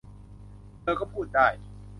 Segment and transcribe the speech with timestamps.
[0.81, 1.47] เธอก็พูดได้